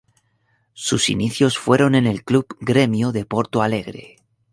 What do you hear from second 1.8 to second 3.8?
en el club Grêmio de Porto